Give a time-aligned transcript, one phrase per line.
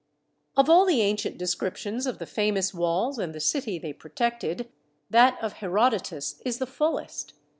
[0.57, 4.67] Of all the ancient descriptions of the famous walls and the city they protected,
[5.11, 7.33] that of Herodo tus is the fullest.